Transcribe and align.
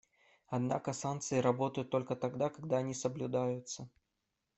Однако 0.47 0.93
санкции 0.93 1.37
работают 1.37 1.91
только 1.91 2.15
тогда, 2.15 2.49
когда 2.49 2.77
они 2.77 2.95
соблюдаются. 2.95 3.87